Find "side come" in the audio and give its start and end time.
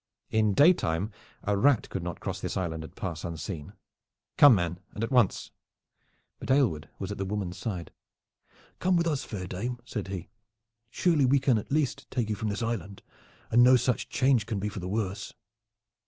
7.59-8.97